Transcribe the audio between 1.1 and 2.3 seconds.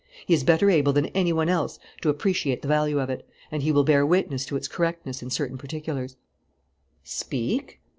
any one else to